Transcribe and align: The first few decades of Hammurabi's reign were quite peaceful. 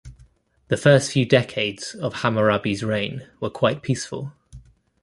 The 0.69 0.77
first 0.77 1.11
few 1.11 1.27
decades 1.27 1.93
of 1.93 2.21
Hammurabi's 2.23 2.81
reign 2.83 3.27
were 3.39 3.51
quite 3.51 3.83
peaceful. 3.83 4.33